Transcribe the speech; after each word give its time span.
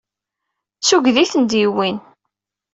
D 0.79 0.83
tuggdi 0.87 1.19
i 1.23 1.29
ten-id-yewwin. 1.31 1.97